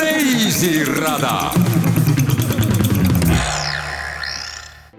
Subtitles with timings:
[0.00, 1.52] reisirada.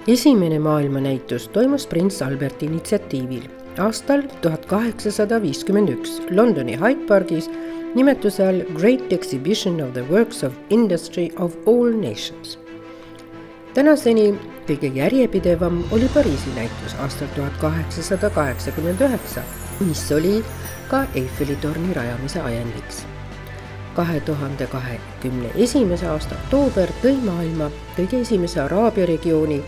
[0.08, 3.42] esimene maailmanäitus toimus prints Alberti initsiatiivil
[3.78, 7.49] aastal tuhat kaheksasada viiskümmend üks Londoni Hyde Pargis
[7.96, 12.60] nimetuse all Great Exhibition of the Works of Industry of All Nations.
[13.74, 14.36] tänaseni
[14.68, 19.41] kõige järjepidevam oli Pariisi näitus aastal tuhat kaheksasada kaheksakümmend üheksa,
[19.80, 20.44] mis oli
[20.91, 23.05] ka Eiffeli torni rajamise ajendiks.
[23.95, 29.61] kahe tuhande kahekümne esimese aasta oktoober tõi maailma kõige esimese Araabia regiooni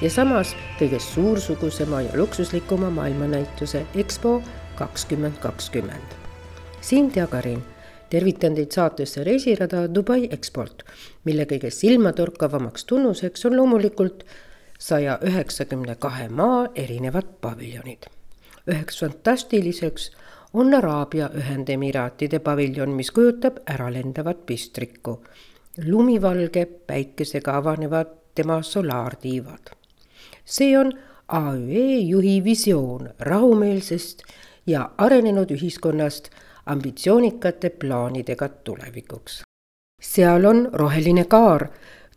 [0.00, 4.42] ja samas kõige suursugusema ja luksuslikuma maailmanäituse EXPO
[4.74, 6.16] kakskümmend kakskümmend.
[6.80, 7.60] Siim Teagarin
[8.10, 10.82] tervitan teid saatesse Reisirada Dubai Expolt,
[11.24, 14.24] mille kõige silmatorkavamaks tunnuseks on loomulikult
[14.78, 18.08] saja üheksakümne kahe maa erinevad paviljonid.
[18.68, 20.10] üheks fantastiliseks
[20.52, 25.24] on Araabia Ühendemiraatide paviljon, mis kujutab äralendavat pistrikku.
[25.86, 29.70] lumivalge päikesega avanevad tema solaartiivad.
[30.44, 30.92] see on
[31.28, 34.22] AÜE juhi visioon rahumeelsest
[34.66, 36.30] ja arenenud ühiskonnast
[36.66, 39.42] ambitsioonikate plaanidega tulevikuks.
[40.02, 41.68] seal on roheline kaar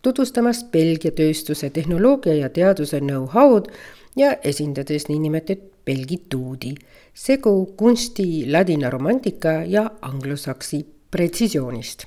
[0.01, 3.71] tutvustamas Belgia tööstuse tehnoloogia ja teaduse know-how'd
[4.15, 6.73] ja esindades niinimetatud belgituudi,
[7.13, 12.05] segu kunsti ladina romantika ja anglosaksi pretsisioonist.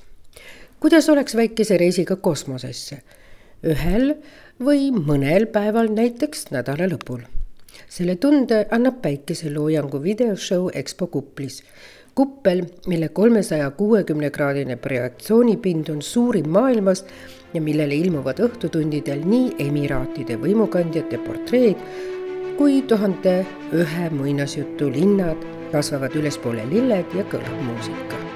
[0.79, 3.01] kuidas oleks väikese reisiga kosmosesse?
[3.65, 4.13] ühel
[4.61, 7.21] või mõnel päeval, näiteks nädala lõpul.
[7.89, 11.63] selle tunde annab päikeseloojangu videoshow EXPO kuplis
[12.17, 17.03] kuppel, mille kolmesaja kuuekümne kraadine projektsioonipind on suurim maailmas
[17.53, 21.83] ja millele ilmuvad õhtutundidel nii emiraatide võimukandjate portreed
[22.57, 23.33] kui tuhande
[23.73, 28.26] ühe muinasjutu linnad, kasvavad ülespoole lilled ja kõlab muusika.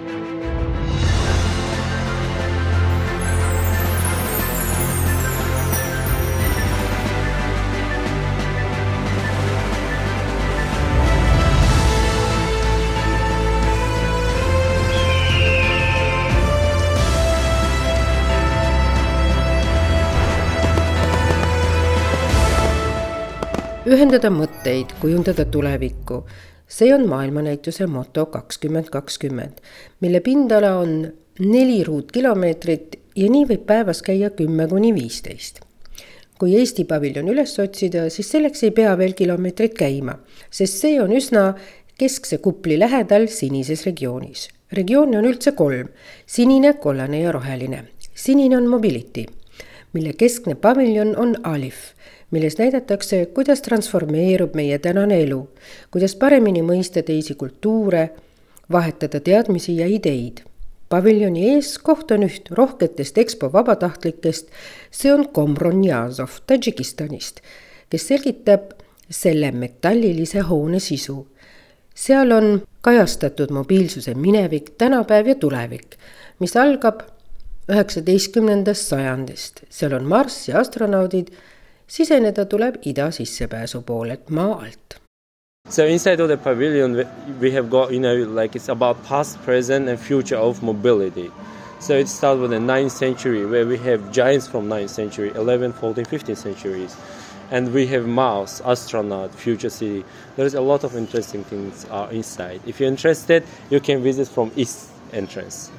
[23.92, 26.24] Ühendada mõtteid, kujundada tulevikku.
[26.72, 29.58] see on maailmanäituse moto kakskümmend kakskümmend,
[30.00, 35.60] mille pindala on neli ruutkilomeetrit ja nii võib päevas käia kümme kuni viisteist
[36.42, 40.16] kui Eesti paviljon üles otsida, siis selleks ei pea veel kilomeetrit käima,
[40.50, 41.52] sest see on üsna
[42.02, 44.48] keskse kupli lähedal sinises regioonis.
[44.72, 45.92] regioone on üldse kolm,
[46.26, 47.84] sinine, kollane ja roheline.
[48.16, 49.26] sinine on mobility,
[49.94, 51.92] mille keskne paviljon on Alif
[52.32, 55.42] milles näidatakse, kuidas transformeerub meie tänane elu,
[55.92, 58.10] kuidas paremini mõista teisi kultuure,
[58.72, 60.42] vahetada teadmisi ja ideid.
[60.90, 64.50] paviljoni ees kohtan üht rohketest EXPO vabatahtlikest,
[64.92, 67.40] see on Komron Jazov Tadžikistanist,
[67.90, 68.74] kes selgitab
[69.10, 71.28] selle metallilise hoone sisu.
[71.96, 75.96] seal on kajastatud mobiilsuse minevik, tänapäev ja tulevik,
[76.40, 77.02] mis algab
[77.70, 81.32] üheksateistkümnendast sajandist, seal on Marss ja astronaudid
[81.92, 85.02] siseneda tuleb ida sissepääsu poolelt maa alt.
[85.70, 86.96] So inside of the pavilion
[87.42, 91.32] we have got, you know, like it's about past, present and future of mobility.
[91.80, 95.74] So it starts with the 9th century where we have giants from 9th century, 11th,
[95.74, 96.96] 14th, 15th centuries.
[97.52, 100.06] And we have Mars, astronaut, future city.
[100.36, 102.62] There's a lot of interesting things are inside.
[102.66, 105.72] If you're interested, you can visit from east entrance.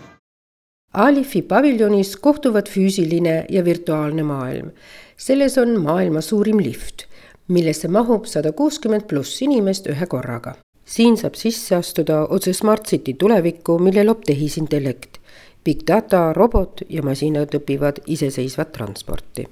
[0.92, 4.70] Alifi paviljonis kohtuvad füüsiline ja virtuaalne maailm
[5.16, 7.06] selles on maailma suurim lift,
[7.48, 10.54] millesse mahub sada kuuskümmend pluss inimest ühe korraga.
[10.84, 15.19] siin saab sisse astuda otse Smart City tulevikku, mille loob tehisintellekt.
[15.64, 19.47] Big data, robot ja masinad õpivad iseseisvat transporti.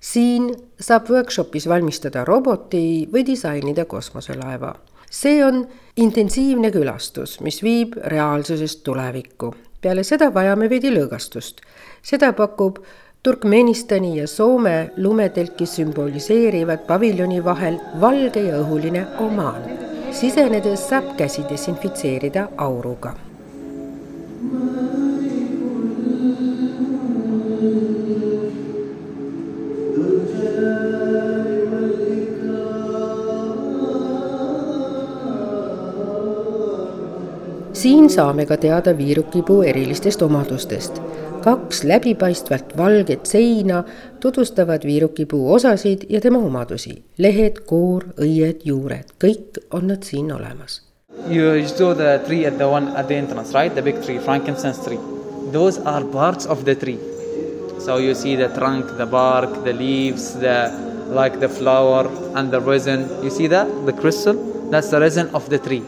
[0.00, 4.74] siin saab workshopis valmistada roboti või disainida kosmoselaeva.
[5.10, 9.54] see on intensiivne külastus, mis viib reaalsusest tulevikku.
[9.82, 11.60] Peale seda vajame veidi lõõgastust.
[12.02, 12.78] seda pakub
[13.22, 19.62] Turkmenistani ja Soome lumetelki sümboliseerivad paviljoni vahel valge ja õhuline omaan.
[20.10, 23.14] sisenedes saab käsi desinfitseerida auruga.
[37.82, 41.00] Siin saame ka teada viirukipuu erilistest omadustest
[41.42, 43.82] kaks läbipaistvalt valget seina
[44.20, 47.04] tutvustavad viirukipuu osasid ja tema omadusi.
[47.18, 50.82] lehed, koor, õied, juured, kõik on nad siin olemas.
[51.28, 53.74] You, you saw the tree at the one at the entrance, right?
[53.74, 55.00] The big tree, frankincense tree.
[55.52, 56.98] Those are parts of the tree.
[57.78, 60.70] So you see the trunk, the bark, the leaves, the
[61.10, 63.08] like the flower and the resin.
[63.24, 63.66] You see that?
[63.86, 64.38] The crystal?
[64.70, 65.82] That's the resin of the tree.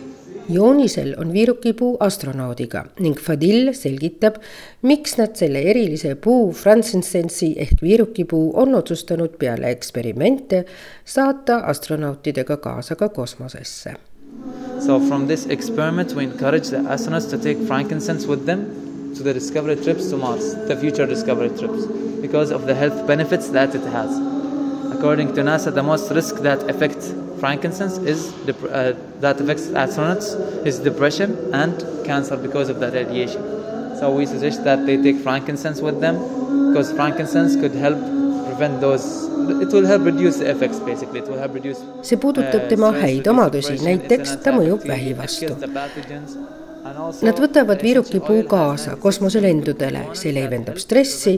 [0.49, 4.41] Joonisel on viirukipuu astronaudiga ning Fadil selgitab,
[4.82, 10.64] miks nad selle erilise puu frankincense'i ehk viirukipuu on otsustanud peale eksperimente
[11.05, 13.96] saata astronautidega kaasa ka kosmosesse.
[14.81, 18.67] So from this experiment we encourage the astronauts to take frankincense with them
[19.17, 21.87] to the discovery trips to Mars, the future discovery trips,
[22.20, 24.11] because of the health benefits that it has.
[24.93, 27.14] According to NASA, the most risk that affects
[27.44, 28.93] frankincense is uh,
[29.25, 30.29] that affects astronauts
[30.70, 31.31] is depression
[31.62, 31.75] and
[32.08, 33.43] cancer because of the radiation.
[33.99, 36.17] So we suggest that they take frankincense with them
[36.69, 38.00] because frankincense could help
[38.49, 39.05] prevent those.
[39.64, 41.20] It will help reduce the effects basically.
[41.20, 41.81] It will help reduce.
[42.08, 45.52] see puudutab tema häid omadusi, näiteks ta mõjub vähi vastu.
[47.25, 51.35] Nad võtavad viirukipuu kaasa kosmoselendudele, see leevendab stressi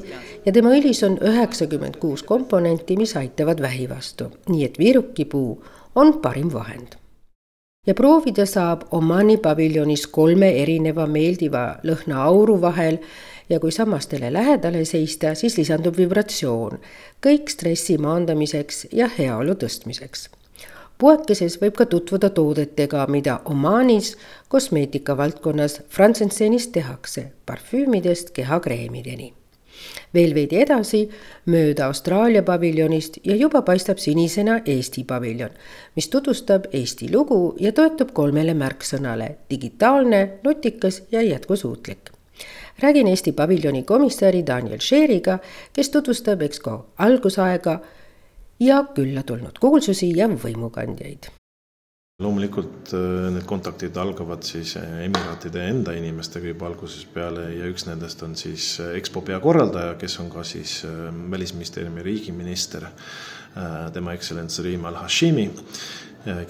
[0.46, 5.50] ja tema õlis on üheksakümmend kuus komponenti, mis aitavad vähi vastu, nii et viirukipuu
[5.96, 6.96] on parim vahend.
[7.87, 12.98] ja proovida saab Omani paviljonis kolme erineva meeldiva lõhna auru vahel
[13.48, 16.81] ja kui sammastele lähedale seista, siis lisandub vibratsioon,
[17.26, 20.28] kõik stressi maandamiseks ja heaolu tõstmiseks
[20.98, 24.14] poekeses võib ka tutvuda toodetega, mida Omanis
[24.49, 29.34] kosmeetika valdkonnas frantsenseenist tehakse, parfüümidest kehakreemideni.
[30.14, 31.04] Veel veidi edasi
[31.52, 35.50] mööda Austraalia paviljonist ja juba paistab sinisena Eesti paviljon,
[35.96, 42.12] mis tutvustab Eesti lugu ja toetub kolmele märksõnale digitaalne, nutikas ja jätkusuutlik
[42.78, 45.38] räägin Eesti paviljoni komissari Daniel Scheeriga,
[45.72, 47.80] kes tutvustab EXCO algusaega
[48.60, 51.30] ja külla tulnud kuulsusi ja võimukandjaid.
[52.16, 57.84] Loomulikult äh, need kontaktid algavad siis äh, Emiraatide enda inimestega juba algusest peale ja üks
[57.84, 60.78] nendest on siis äh, EXPO peakorraldaja, kes on ka siis
[61.30, 62.88] Välisministeeriumi riigiminister,
[63.92, 65.46] tema ekstsellents Reem Al-Hashimi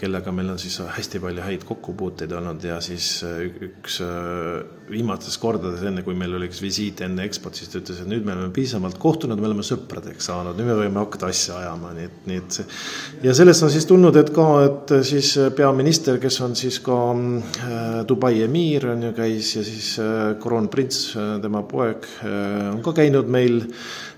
[0.00, 5.36] kellega meil on siis hästi palju häid kokkupuuteid olnud ja siis äh, üks äh, viimastes
[5.42, 8.32] kordades, enne kui meil oli üks visiit enne EXPO-t, siis ta ütles, et nüüd me
[8.32, 12.22] oleme piisavalt kohtunud, me oleme sõpradeks saanud, nüüd me võime hakata asja ajama, nii et,
[12.30, 16.80] nii et ja sellest on siis tulnud, et ka, et siis peaminister, kes on siis
[16.86, 19.92] ka äh, Dubai emiir on ju, käis ja siis
[20.40, 21.02] kroonprints,
[21.42, 23.60] tema poeg on ka käinud meil,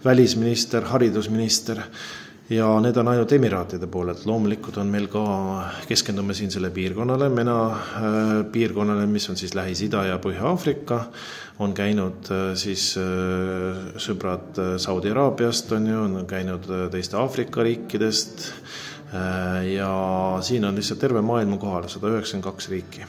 [0.04, 1.82] välisminister, haridusminister
[2.50, 5.24] ja need on ainult Emiraatide poolelt, loomulikult on meil ka,
[5.88, 11.02] keskendume siin selle piirkonnale, MENA äh, piirkonnale, mis on siis Lähis-Ida ja Põhja-Aafrika,
[11.64, 18.52] on käinud äh, siis äh, sõbrad Saudi Araabiast, on ju, on käinud teiste Aafrika riikidest.
[19.08, 19.88] Ja
[20.44, 23.06] siin on lihtsalt terve maailm kohal, sada üheksakümmend kaks riiki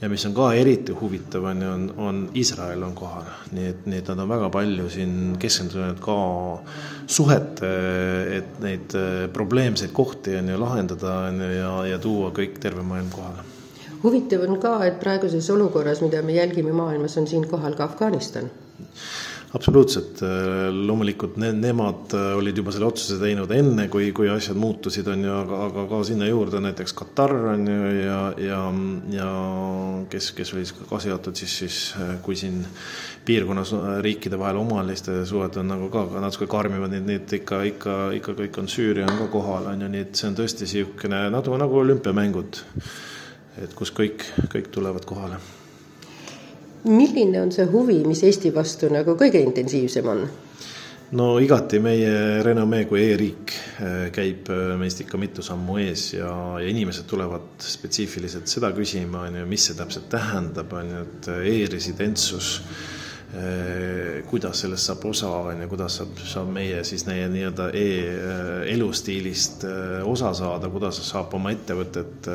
[0.00, 3.86] ja mis on ka eriti huvitav, on ju, on, on Iisrael on kohal, nii et,
[3.88, 6.18] nii et nad on väga palju siin keskendunud ka
[7.06, 7.72] suhete,
[8.38, 12.84] et neid äh, probleemseid kohti on ju lahendada on ju ja, ja tuua kõik terve
[12.84, 13.46] maailm kohale.
[14.02, 18.50] huvitav on ka, et praeguses olukorras, mida me jälgime maailmas, on siin kohal ka Afganistan
[19.56, 24.58] absoluutselt, äh, loomulikult ne-, nemad äh, olid juba selle otsuse teinud enne, kui, kui asjad
[24.60, 28.60] muutusid, on ju, aga, aga ka sinna juurde näiteks Katar on ju ja, ja,
[29.14, 29.28] ja
[30.12, 32.62] kes, kes oli ka seotud siis, siis äh, kui siin
[33.26, 33.72] piirkonnas
[34.04, 37.60] riikide vahel omavaheliste suhed on nagu ka, ka natuke karmimad, nii et, nii et ikka,
[37.72, 40.66] ikka, ikka kõik on, Süüria on ka kohal, on ju, nii et see on tõesti
[40.66, 42.62] niisugune natuke nagu olümpiamängud,
[43.64, 45.40] et kus kõik, kõik tulevad kohale
[46.86, 50.26] milline on see huvi, mis Eesti vastu nagu kõige intensiivsem on?
[51.16, 56.32] no igati meie renomee kui e-riik äh, käib äh, meist ikka mitu sammu ees ja,
[56.58, 61.30] ja inimesed tulevad spetsiifiliselt seda küsima, on ju, mis see täpselt tähendab, on ju, et
[61.30, 62.56] äh, e-residentsus
[64.30, 69.66] kuidas sellest saab osa, on ju, kuidas saab, saab meie siis meie nii-öelda e-elustiilist
[70.08, 72.30] osa saada, kuidas saab oma ettevõtet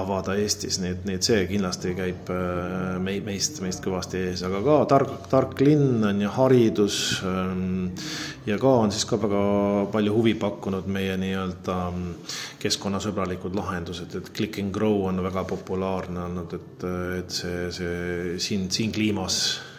[0.00, 4.42] avada Eestis, nii et, nii et see kindlasti käib äh, mei-, meist, meist kõvasti ees,
[4.46, 6.96] aga ka tark, tark linn on ju, haridus
[7.28, 7.92] ähm,
[8.48, 9.42] ja ka on siis ka väga
[9.94, 12.08] palju huvi pakkunud meie nii-öelda ähm,
[12.62, 16.88] keskkonnasõbralikud lahendused, et click and grow on väga populaarne olnud, et,
[17.20, 19.73] et see, see siin, siin kliimas äh,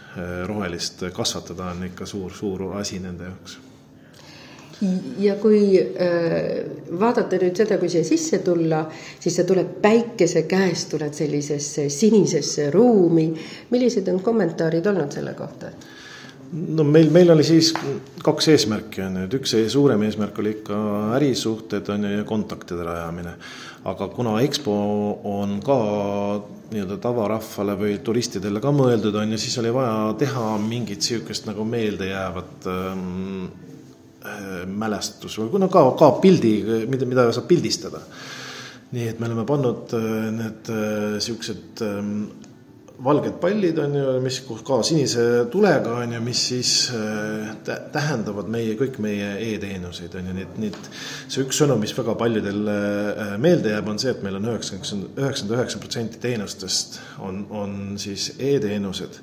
[0.47, 3.59] rohelist kasvatada on ikka suur, suur asi nende jaoks
[5.19, 8.83] ja kui äh, vaadata nüüd seda, kui siia sisse tulla,
[9.19, 13.29] siis sa tuled päikese käest, tuled sellisesse sinisesse ruumi.
[13.71, 15.71] millised on kommentaarid olnud selle kohta?
[16.51, 17.71] no meil, meil oli siis
[18.23, 20.75] kaks eesmärki on ju, et üks suurem eesmärk oli ikka
[21.17, 23.33] ärisuhted on ju ja kontaktide rajamine.
[23.85, 24.75] aga kuna EXPO
[25.23, 25.79] on ka
[26.71, 31.65] nii-öelda tavarahvale või turistidele ka mõeldud on ju, siis oli vaja teha mingit sihukest nagu
[31.67, 33.43] meeldejäävat ähm,
[34.25, 36.55] äh, mälestus või kuna ka, ka pildi,
[36.89, 38.01] mida, mida saab pildistada.
[38.95, 42.27] nii et me oleme pannud äh, need äh, siuksed ähm,
[43.03, 48.75] valged pallid on ju, mis ka sinise tulega on ju, mis siis äh, tähendavad meie,
[48.79, 50.89] kõik meie e-teenuseid on ju, nii et, nii et
[51.33, 55.19] see üks sõnum, mis väga paljudele äh, meelde jääb, on see, et meil on üheksakümmend,
[55.19, 59.21] üheksakümmend üheksa protsenti teenustest on, on siis e-teenused.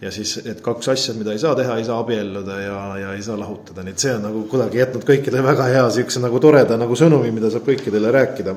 [0.00, 3.22] ja siis need kaks asja, mida ei saa teha, ei saa abielluda ja, ja ei
[3.22, 6.78] saa lahutada, nii et see on nagu kuidagi jätnud kõikidele väga hea siukse nagu toreda
[6.78, 8.54] nagu sõnumi, mida saab kõikidele rääkida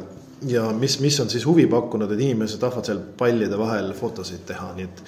[0.48, 4.74] ja mis, mis on siis huvi pakkunud, et inimesed tahavad seal pallide vahel fotosid teha,
[4.78, 5.04] nii et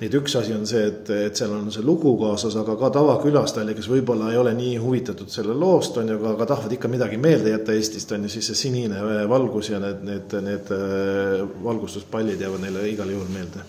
[0.00, 2.88] nii et üks asi on see, et, et seal on see lugu kaasas, aga ka
[2.94, 6.88] tavakülastaja, kes võib-olla ei ole nii huvitatud selle loost, on ju, aga, aga tahavad ikka
[6.88, 11.42] midagi meelde jätta Eestist, on ju, siis see sinine valgus ja need, need, need äh,
[11.66, 13.66] valgustuspallid jäävad neile igal juhul meelde.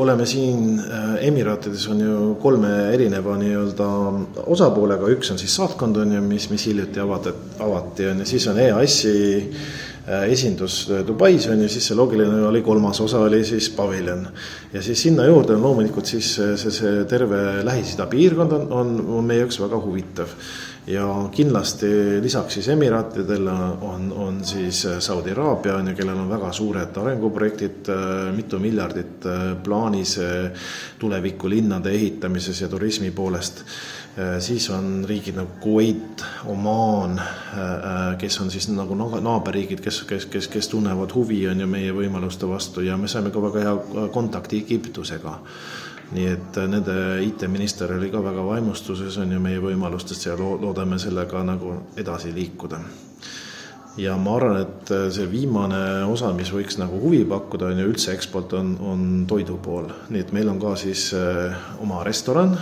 [0.00, 3.86] Oleme siin äh, Emiraatides on ju kolme erineva nii-öelda
[4.50, 8.50] osapoolega, üks on siis saatkond on ju, mis, mis hiljuti avati, avati on ju, siis
[8.50, 9.14] on EAS-i
[10.06, 14.26] esindus Dubais on ju, siis see loogiline oli kolmas osa oli siis paviljon.
[14.72, 19.24] ja siis sinna juurde on loomulikult siis see, see terve Lähis-Ida piirkond on, on, on
[19.24, 20.34] meie jaoks väga huvitav.
[20.86, 23.52] ja kindlasti lisaks siis Emiraatidele
[23.86, 29.26] on, on siis Saudi Araabia on ju, kellel on väga suured arenguprojektid, äh, mitu miljardit
[29.28, 30.18] äh, plaanis
[30.98, 33.99] tulevikolinnade ehitamises ja turismi poolest Äh,
[34.38, 40.26] siis on riigid nagu Kuwait, Omaan, äh, äh, kes on siis nagu naaberriigid, kes, kes,
[40.26, 44.08] kes, kes tunnevad huvi, on ju, meie võimaluste vastu ja me saime ka väga hea
[44.12, 45.38] kontakti Egiptusega.
[46.10, 51.44] nii et nende IT-minister oli ka väga vaimustuses, on ju, meie võimalustest ja loodame sellega
[51.46, 52.80] nagu edasi liikuda
[53.96, 58.10] ja ma arvan, et see viimane osa, mis võiks nagu huvi pakkuda, on ju üldse
[58.14, 59.86] eksport, on, on toidu pool.
[60.08, 61.12] nii et meil on ka siis
[61.78, 62.58] oma restoran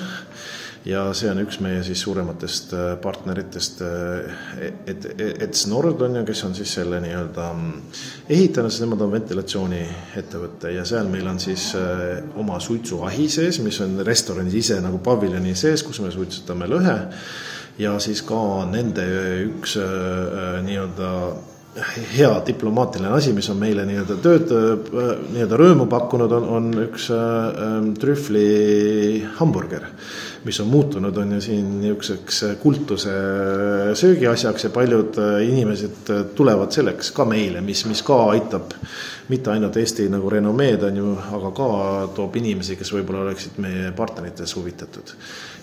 [0.88, 6.24] ja see on üks meie siis suurematest äh, partneritest, äh, et, et Snord on ju,
[6.28, 7.98] kes on siis selle nii-öelda mm,
[8.36, 13.80] ehitanud, siis nemad on ventilatsiooniettevõte ja seal meil on siis äh, oma suitsuahi sees, mis
[13.84, 16.98] on restoranis ise nagu paviljoni sees, kus me suitsutame lõhe.
[17.78, 19.04] Ja siis ka nende
[19.44, 19.76] üks
[20.66, 21.10] nii-öelda
[22.16, 24.50] hea diplomaatiline asi, mis on meile nii-öelda tööd,
[25.30, 28.48] nii-öelda rõõmu pakkunud, on, on üks äh, trühvli
[29.38, 29.86] hamburger
[30.48, 33.12] mis on muutunud, on ju siin niisuguseks kultuse
[33.94, 38.72] söögiasjaks ja paljud äh, inimesed äh, tulevad selleks ka meile, mis, mis ka aitab
[39.28, 41.68] mitte ainult Eesti nagu renomeed, on ju, aga ka
[42.16, 45.12] toob inimesi, kes võib-olla oleksid meie partnerites huvitatud.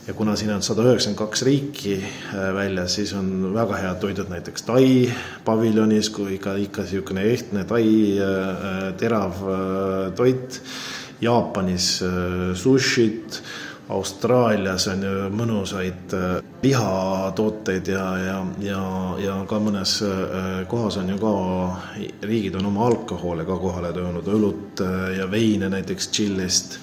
[0.06, 4.30] ja kuna siin on sada üheksakümmend kaks riiki äh, väljas, siis on väga head toidud
[4.30, 4.86] näiteks Tai
[5.46, 7.86] paviljonis, kui ikka, ikka niisugune ehtne Tai
[9.02, 9.42] terav
[10.16, 10.62] toit,
[11.22, 12.04] Jaapanis
[12.60, 13.42] sushit
[13.90, 18.80] Austraalias on ju mõnusaid äh, lihatooteid ja, ja, ja,
[19.22, 21.34] ja ka mõnes äh, kohas on ju ka,
[22.26, 26.80] riigid on oma alkohole ka kohale toonud, õlut äh, ja veine näiteks Tšiilist,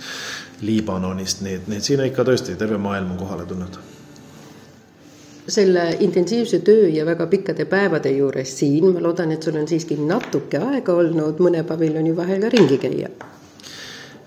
[0.63, 3.81] Liibanonist, nii et, nii et siin on ikka tõesti terve maailm on kohale tulnud
[5.53, 9.97] selle intensiivse töö ja väga pikkade päevade juures siin, ma loodan, et sul on siiski
[9.99, 13.11] natuke aega olnud mõne paviljoni vahel ka ringi käia.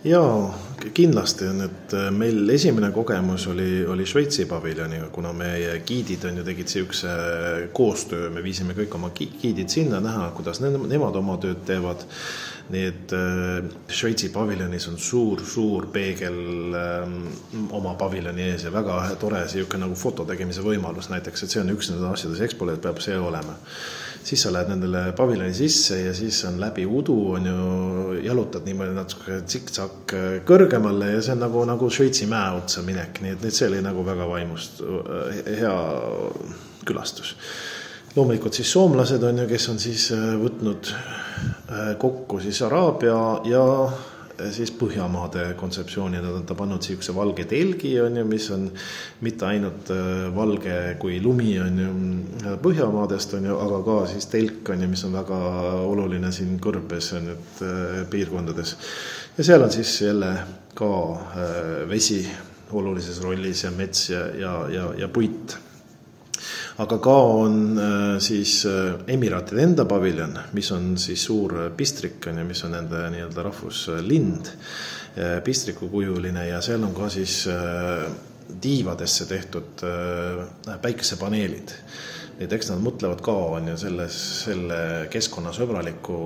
[0.03, 0.51] jaa,
[0.93, 6.41] kindlasti on, et äh, meil esimene kogemus oli, oli Šveitsi paviljoniga, kuna meie giidid on
[6.41, 7.15] ju, tegid niisuguse
[7.75, 12.05] koostöö, me viisime kõik oma giidid sinna näha, kuidas ne, nemad oma tööd teevad.
[12.73, 17.03] Nii et äh, Šveitsi paviljonis on suur-suur peegel äh,
[17.77, 21.11] oma paviljoni ees ja väga tore niisugune nagu foto tegemise võimalus.
[21.13, 23.53] Näiteks, et see on üks nendest asjadest, Expole peab see olema.
[24.25, 28.95] Siis sa lähed nendele paviljoni sisse ja siis on läbi udu on ju, jalutad niimoodi
[28.97, 30.15] natuke tsikk-tsakk
[30.49, 33.83] kõrgemale ja see on nagu, nagu Šveitsi mäe otsa minek, nii et, et see oli
[33.85, 34.81] nagu väga vaimust
[35.45, 35.75] hea
[36.85, 37.35] külastus.
[38.15, 43.17] Loomulikult siis soomlased on ju, kes on siis äh, võtnud äh, kokku siis Araabia
[43.49, 43.63] ja
[44.51, 48.65] siis Põhjamaade kontseptsiooni, nad on ta pannud niisuguse valge telgi, on ju, mis on
[49.25, 51.91] mitte ainult äh, valge kui lumi, on ju,
[52.63, 55.41] Põhjamaadest, on ju, aga ka siis telk, on ju, mis on väga
[55.85, 58.75] oluline siin kõrbes, on ju, et äh, piirkondades.
[59.37, 60.33] ja seal on siis jälle
[60.75, 62.25] ka äh, vesi
[62.75, 65.55] olulises rollis ja mets ja, ja, ja, ja puit
[66.83, 72.41] aga ka on äh, siis äh, Emiraatide enda paviljon, mis on siis suur pistrik on
[72.41, 74.51] ju, mis on nende nii-öelda rahvuslind,
[75.45, 77.45] pistrikukujuline ja seal on ka siis
[78.59, 79.83] tiivadesse tehtud
[80.83, 81.71] päikesepaneelid
[82.39, 84.79] et eks nad mõtlevad ka, on ju, selles, selle
[85.13, 86.17] keskkonnasõbraliku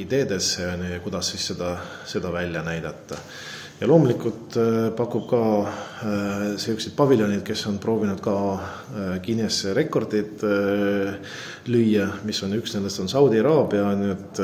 [0.00, 1.74] ideedesse, on ju, ja kuidas siis seda,
[2.08, 3.18] seda välja näidata.
[3.82, 5.40] Ja loomulikult äh, pakub ka
[6.02, 10.42] niisuguseid äh, paviljonid, kes on proovinud ka äh, Guinness rekordid
[11.66, 14.40] lüüa, mis on üks nendest on Saudi Araabia, et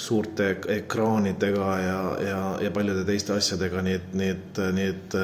[0.00, 5.18] suurte ekraanidega ja, ja, ja paljude teiste asjadega, nii et, nii et, nii et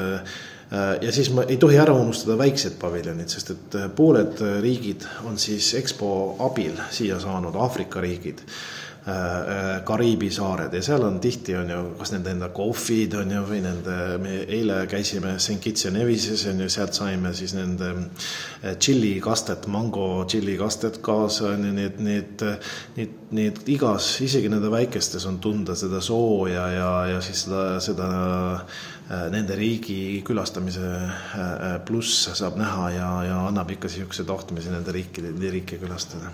[1.02, 5.72] ja siis ma ei tohi ära unustada väiksed paviljonid, sest et pooled riigid on siis
[5.78, 6.12] EXPO
[6.46, 8.42] abil siia saanud, Aafrika riigid.
[9.02, 13.58] Kariibi saared ja seal on tihti on ju, kas nende enda kohvid on ju või
[13.64, 17.90] nende, me eile käisime St Kitts ja Nevises on ju, sealt saime siis nende
[18.62, 22.46] tšillikastet, mango tšillikastet kaasa on ju, nii et need,
[23.00, 28.10] need, need igas, isegi nende väikestes on tunda seda sooja ja, ja siis seda, seda
[29.12, 34.72] Äh, nende riigi külastamise äh, äh, pluss saab näha ja, ja annab ikka niisuguse tahtmise
[34.72, 36.30] nende riikide, riike külastada.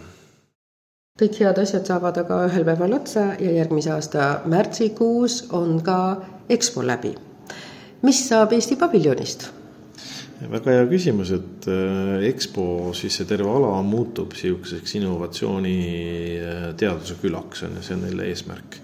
[1.19, 5.99] Kõik head asjad saavad aga ühel päeval otsa ja järgmise aasta märtsikuus on ka
[6.49, 7.15] EXPO läbi.
[8.03, 9.49] mis saab Eesti paviljonist?
[10.39, 11.67] väga hea küsimus, et
[12.31, 15.79] EXPO, siis see terve ala muutub niisuguseks innovatsiooni
[16.79, 18.79] teaduse külaks, on ju, see on neil eesmärk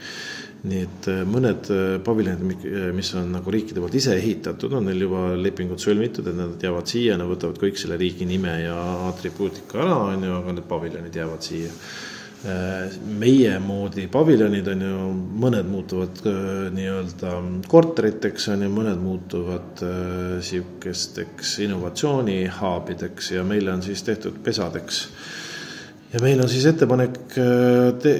[0.64, 4.88] nii et äh, mõned äh, paviljonid, äh, mis on nagu riikide poolt ise ehitatud, on
[4.88, 8.78] neil juba lepingud sõlmitud, et nad jäävad siia, nad võtavad kõik selle riigi nime ja
[9.10, 11.72] atribuutika ära, on ju, aga need paviljonid jäävad siia.
[12.44, 15.04] Meie moodi paviljonid on ju,
[15.44, 16.20] mõned muutuvad
[16.74, 17.34] nii-öelda
[17.70, 19.84] korteriteks, on ju, mõned muutuvad
[20.44, 25.06] sihukesteks innovatsiooni hubideks ja meile on siis tehtud pesadeks.
[26.12, 27.16] Ja meil on siis ettepanek
[28.02, 28.18] te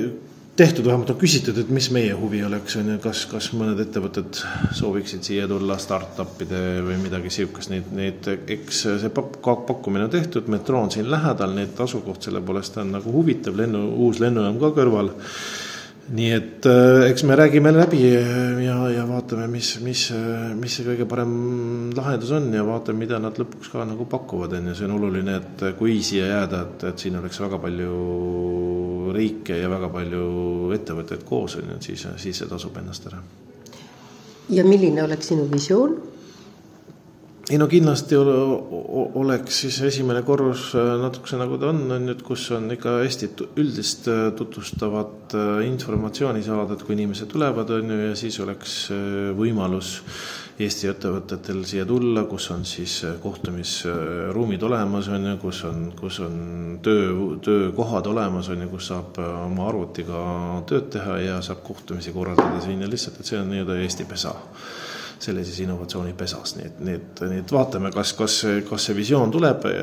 [0.56, 4.38] tehtud, vähemalt on küsitud, et mis meie huvi oleks, on ju, kas, kas mõned ettevõtted
[4.78, 10.84] sooviksid siia tulla, startup'ide või midagi sihukest, neid, neid, eks see pakkumine on tehtud, metroo
[10.86, 14.70] on siin lähedal, nii et asukoht selle poolest on nagu huvitav, lennu, uus lennujaam ka
[14.78, 15.10] kõrval
[16.12, 20.02] nii et äh, eks me räägime läbi ja, ja vaatame, mis, mis,
[20.58, 21.32] mis see kõige parem
[21.96, 25.38] lahendus on ja vaatame, mida nad lõpuks ka nagu pakuvad, on ju, see on oluline,
[25.40, 30.26] et kui siia jääda, et, et siin oleks väga palju riike ja väga palju
[30.76, 33.22] ettevõtteid koos, on ju, et siis, siis see tasub ennast ära.
[34.52, 35.96] ja milline oleks sinu visioon?
[37.50, 42.22] Ei no kindlasti oleks siis esimene korrus äh, natukese nagu ta on, on ju, et
[42.24, 43.28] kus on ikka hästi
[43.60, 48.78] üldist äh, tutvustavat äh, informatsiooni saada, et kui inimesed tulevad, on ju, ja siis oleks
[49.36, 49.98] võimalus
[50.54, 56.36] Eesti ettevõtetel siia tulla, kus on siis kohtumisruumid olemas, on ju, kus on, kus on
[56.82, 57.10] töö,
[57.42, 60.22] töökohad olemas, on ju, kus saab oma arvutiga
[60.70, 64.36] tööd teha ja saab kohtumisi korraldada siin ja lihtsalt, et see on nii-öelda Eesti pesa
[65.24, 69.66] sellises innovatsioonipesas, nii et, nii et, nii et vaatame, kas, kas, kas see visioon tuleb
[69.70, 69.74] äh,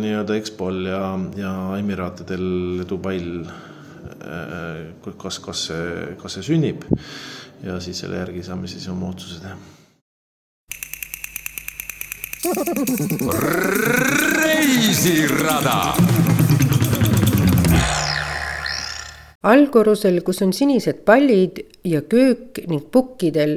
[0.00, 1.02] nii-öelda EXPO-l ja,
[1.38, 3.44] ja Emiraatidel Dubail,
[4.22, 6.88] äh, kas, kas see, kas see sünnib?
[7.62, 9.56] Ja siis selle järgi saame siis oma otsuse teha.
[14.42, 15.78] reisirada.
[19.42, 23.56] Allkorrusel, kus on sinised pallid ja köök ning pukkidel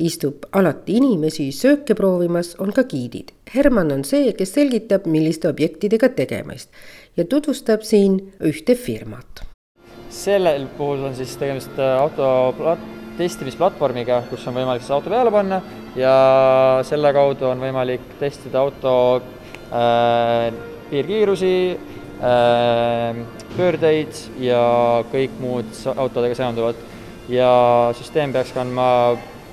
[0.00, 3.34] istub alati inimesi sööke proovimas, on ka giidid.
[3.54, 6.70] Herman on see, kes selgitab, milliste objektidega tegemist
[7.16, 9.46] ja tutvustab siin ühte firmat.
[10.10, 15.30] sellel puhul on siis tegemist äh, auto plat-, testimisplatvormiga, kus on võimalik siis auto peale
[15.30, 15.60] panna
[15.96, 16.14] ja
[16.86, 18.94] selle kaudu on võimalik testida auto
[19.70, 20.50] äh,
[20.90, 21.54] piirkiirusi
[22.18, 23.20] äh,,
[23.56, 24.62] pöördeid ja
[25.12, 26.88] kõik muud autodega seonduvat.
[27.30, 27.50] ja
[27.94, 28.88] süsteem peaks kandma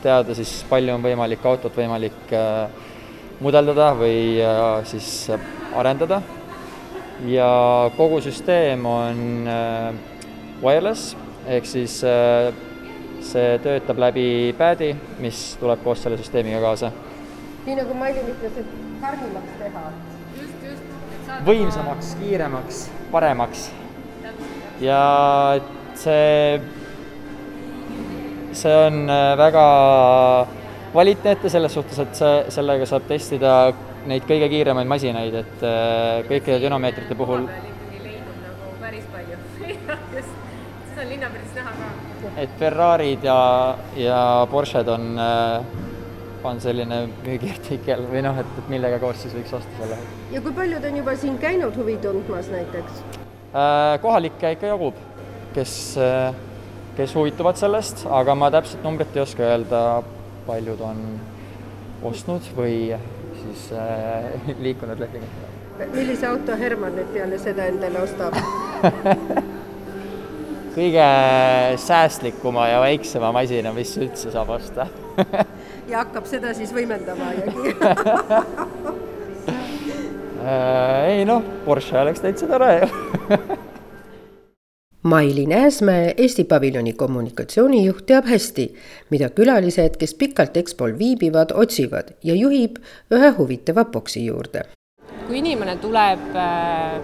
[0.04, 2.68] teada siis palju on võimalik autot võimalik äh,
[3.44, 5.30] mudeldada või äh, siis
[5.76, 6.22] arendada.
[7.26, 9.94] ja kogu süsteem on äh,
[10.62, 11.16] wireless
[11.48, 12.02] ehk siis
[13.28, 14.92] see töötab läbi pad'i,
[15.24, 16.92] mis tuleb koos selle süsteemiga kaasa.
[17.66, 19.84] nii nagu Mailin ütles, et karmimaks teha.
[20.40, 21.32] just, just.
[21.46, 22.82] võimsamaks, kiiremaks,
[23.12, 23.70] paremaks.
[24.82, 25.02] ja
[25.96, 26.60] see
[28.58, 29.66] see on äh, väga
[30.92, 33.54] kvaliteetne selles suhtes, et see, sellega saab testida
[34.08, 37.48] neid kõige kiiremaid masinaid, et äh, kõikide dünameetrite puhul.
[37.48, 39.38] nagu päris palju
[40.88, 42.32] seda on linnapildis näha ka.
[42.44, 43.42] et Ferrari'd ja,
[44.00, 49.54] ja Porsche'd on, äh, on selline müügiartikkel või noh, et, et millega koos siis võiks
[49.60, 50.02] osta selle.
[50.34, 53.06] ja kui paljud on juba siin käinud huvi tundmas näiteks?
[54.02, 54.98] kohalikke ikka jagub,
[55.56, 55.72] kes
[56.98, 59.82] kes huvituvad sellest, aga ma täpset numbrit ei oska öelda,
[60.48, 61.04] paljud on
[62.10, 62.96] ostnud või
[63.38, 64.32] siis äh,
[64.66, 65.92] liikunud lepingutega.
[65.94, 68.34] millise auto Herman nüüd peale seda endale ostab?
[70.78, 71.06] Kõige
[71.82, 74.88] säästlikuma ja väiksema masina, mis üldse saab osta.
[75.88, 77.46] Ja hakkab seda siis võimendama ja
[80.44, 82.90] äh, ei noh, Porsche oleks täitsa tore ju
[85.08, 88.64] Maili Nääsmäe, Eesti paviljoni kommunikatsioonijuht, teab hästi,
[89.10, 92.76] mida külalised, kes pikalt EXPO-l viibivad, otsivad ja juhib
[93.16, 94.66] ühe huvitava boksi juurde.
[95.28, 96.98] kui inimene tuleb äh,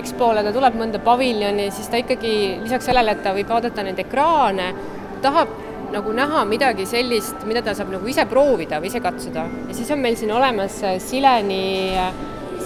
[0.00, 4.00] EXPO-le, ta tuleb mõnda paviljoni, siis ta ikkagi lisaks sellele, et ta võib vaadata neid
[4.06, 4.68] ekraane,
[5.24, 5.52] tahab
[5.92, 9.44] nagu näha midagi sellist, mida ta saab nagu ise proovida või ise katsuda.
[9.68, 11.92] ja siis on meil siin olemas Sileni,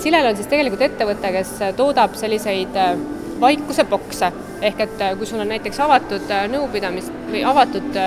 [0.03, 2.79] Silel on siis tegelikult ettevõte, kes toodab selliseid
[3.43, 4.31] vaikusebokse,
[4.63, 7.99] ehk et kui sul on näiteks avatud nõupidamist või avatud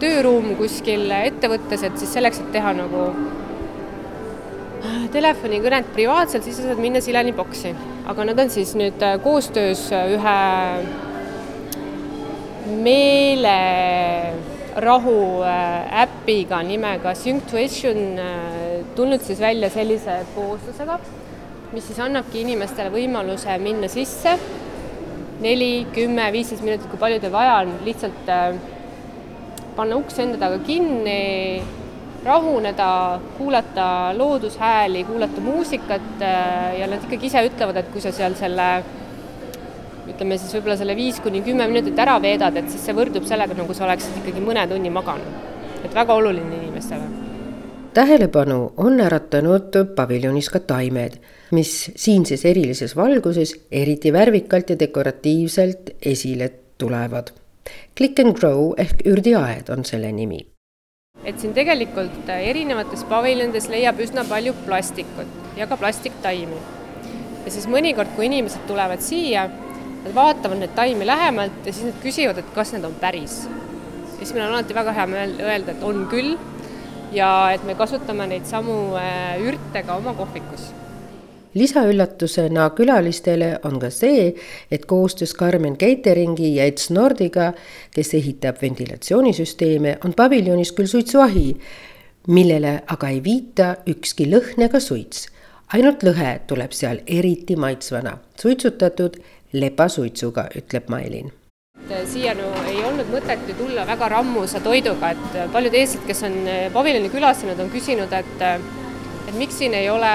[0.00, 3.08] tööruum kuskil ettevõttes, et siis selleks, et teha nagu
[5.12, 7.74] telefonikõnet privaatselt, siis sa saad minna Sileni boksi.
[8.06, 10.36] aga nad on siis nüüd koostöös ühe
[12.84, 14.22] meelerahu
[15.42, 18.26] äh, äpiga nimega Synctuation äh,
[18.96, 20.98] tulnud siis välja sellise kooslusega,
[21.72, 24.36] mis siis annabki inimestele võimaluse minna sisse
[25.42, 28.54] neli, kümme, viisteist minutit, kui palju teil vaja on, lihtsalt äh,
[29.76, 31.62] panna uks enda taga kinni,
[32.26, 32.90] rahuneda,
[33.36, 36.22] kuulata loodushääli, kuulata muusikat
[36.78, 38.70] ja nad ikkagi ise ütlevad, et kui sa seal selle
[40.10, 43.58] ütleme siis võib-olla selle viis kuni kümme minutit ära veedad, et siis see võrdub sellega,
[43.58, 45.44] nagu sa oleksid ikkagi mõne tunni maganud.
[45.84, 47.25] et väga oluline inimestele.
[47.96, 51.16] Tähelepanu on äratanud paviljonis ka taimed,
[51.56, 57.32] mis siinses erilises valguses eriti värvikalt ja dekoratiivselt esile tulevad.
[57.96, 60.44] Click and Grow ehk ürdiaed on selle nimi
[61.26, 66.58] et siin tegelikult erinevates paviljonides leiab üsna palju plastikut ja ka plastiktaimi.
[67.44, 69.48] ja siis mõnikord, kui inimesed tulevad siia,
[70.06, 73.40] Nad vaatavad neid taimi lähemalt ja siis nad küsivad, et kas need on päris.
[73.48, 76.36] ja siis meil on alati väga hea meel öelda, et on küll
[77.12, 80.70] ja et me kasutame neid samu äh, ürte ka oma kohvikus.
[81.56, 84.34] Lisaüllatusena külalistele on ka see,
[84.70, 87.52] et koostöös Carmen Cateringi ja Eds Nordiga,
[87.94, 91.46] kes ehitab ventilatsioonisüsteeme, on paviljonis küll suitsuahi,
[92.28, 95.28] millele aga ei viita ükski lõhn ega suits.
[95.72, 99.16] ainult lõhe tuleb seal eriti maitsvana, suitsutatud
[99.52, 101.32] lepasuitsuga, ütleb Mailin
[102.10, 106.36] siiani ei olnud mõtet ju tulla väga rammusa toiduga, et paljud eestlased, kes on
[106.74, 108.44] paviljoni külastanud, on küsinud, et
[109.26, 110.10] et miks siin ei ole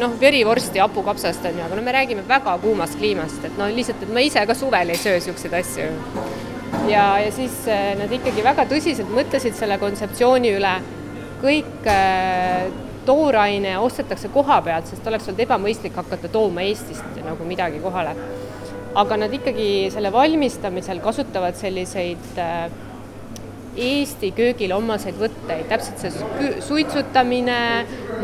[0.00, 4.02] noh, verivorsti hapukapsast on ju, aga no me räägime väga kuumast kliimast, et no lihtsalt,
[4.02, 5.86] et ma ise ka suvel ei söö niisuguseid asju.
[6.90, 7.54] ja, ja siis
[8.00, 10.74] nad ikkagi väga tõsiselt mõtlesid selle kontseptsiooni üle,
[11.42, 12.66] kõik äh,
[13.06, 18.16] tooraine ostetakse koha pealt, sest oleks olnud ebamõistlik hakata tooma Eestist nagu midagi kohale
[18.98, 22.68] aga nad ikkagi selle valmistamisel kasutavad selliseid äh,
[23.78, 27.58] Eesti köögile omaseid võtteid, täpselt see suitsutamine,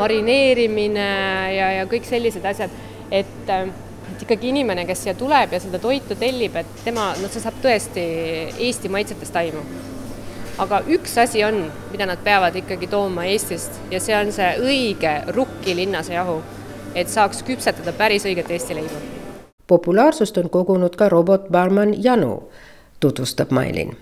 [0.01, 1.05] marineerimine
[1.55, 2.75] ja, ja kõik sellised asjad,
[3.15, 3.69] et äh,
[4.15, 7.57] et ikkagi inimene, kes siia tuleb ja seda toitu tellib, et tema, no see saab
[7.65, 8.05] tõesti
[8.67, 9.63] Eesti maitsetest aimu.
[10.63, 15.17] aga üks asi on, mida nad peavad ikkagi tooma Eestist ja see on see õige
[15.35, 16.39] rukki linnasejahu,
[16.95, 19.24] et saaks küpsetada päris õiget Eesti leiba
[19.67, 22.51] populaarsust on kogunud ka robotbarman Janu,
[23.01, 23.97] tutvustab Mailin.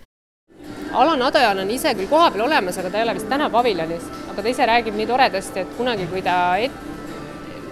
[0.93, 4.43] Alan Adajan on ise küll kohapeal olemas, aga ta ei ole vist täna paviljonis, aga
[4.43, 6.75] ta ise räägib nii toredasti, et kunagi, kui ta et,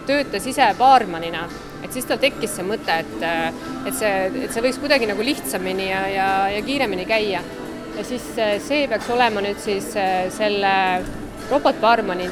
[0.08, 1.44] töötas ise baarmanina,
[1.84, 3.26] et siis tal tekkis see mõte, et,
[3.90, 4.14] et see,
[4.46, 7.42] et see võiks kuidagi nagu lihtsamini ja, ja, ja kiiremini käia.
[7.98, 8.24] ja siis
[8.64, 9.92] see peaks olema nüüd siis
[10.38, 10.72] selle
[11.50, 12.30] robotbaarmani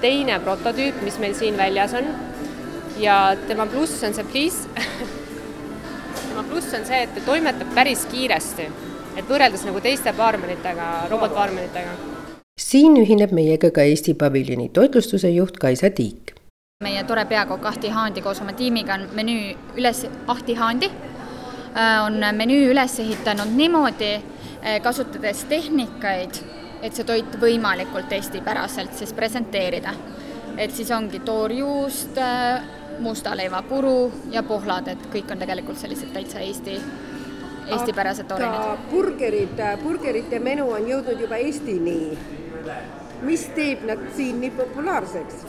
[0.00, 2.08] teine prototüüp, mis meil siin väljas on
[3.00, 4.62] ja tema pluss on see pliis
[6.28, 8.66] tema pluss on see, et ta toimetab päris kiiresti,
[9.18, 11.94] et võrreldes nagu teiste baarmenitega, robotbaarmenitega.
[12.60, 16.34] siin ühineb meiega ka Eesti paviljoni toitlustuse juht Kaisa Tiik.
[16.84, 22.20] meie tore peakokk Ahti Haandi koos oma tiimiga on menüü üles, Ahti Haandi äh, on
[22.36, 26.42] menüü üles ehitanud niimoodi, äh, kasutades tehnikaid,
[26.82, 29.94] et see toit võimalikult eestipäraselt siis presenteerida.
[30.58, 36.12] et siis ongi toorjuust, äh, musta leiva puru ja pohlad, et kõik on tegelikult sellised
[36.14, 36.76] täitsa Eesti,
[37.70, 38.84] eestipärased toorinid.
[38.90, 42.18] burgerid, burgerite menu on jõudnud juba Eestini.
[43.22, 45.44] mis teeb nad siin nii populaarseks?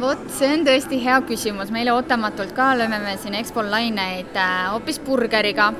[0.00, 4.70] vot, see on tõesti hea küsimus, meile ootamatult ka lööme me siin Expol laineid äh,
[4.72, 5.72] hoopis burgeriga.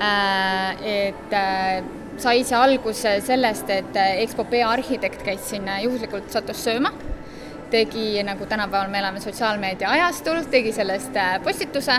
[0.00, 1.82] Äh, et äh,
[2.20, 6.92] sai see alguse sellest, et Expo peaarhitekt käis siin juhuslikult, sattus sööma
[7.70, 11.96] tegi, nagu tänapäeval me elame sotsiaalmeedia ajastul, tegi sellest äh, postituse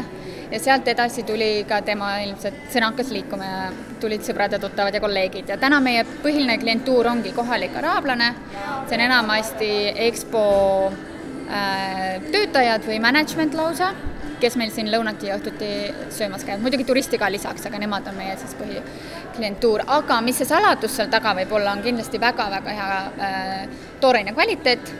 [0.52, 3.62] ja sealt edasi tuli ka tema ilmselt sõna hakkas liikuma ja
[4.02, 5.50] tulid sõbrad ja tuttavad ja kolleegid.
[5.50, 8.34] Ja täna meie põhiline klientuur ongi kohalik araablane,
[8.90, 9.74] see on enamasti
[10.08, 10.46] EXPO
[11.50, 13.94] äh, töötajad või management lausa,
[14.42, 15.70] kes meil siin lõunati ja õhtuti
[16.12, 20.50] söömas käivad, muidugi turiste ka lisaks, aga nemad on meie siis põhiklientuur, aga mis see
[20.50, 24.94] saladus seal taga võib olla, on kindlasti väga-väga hea äh, tooraine kvaliteet